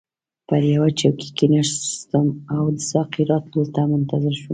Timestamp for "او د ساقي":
2.55-3.23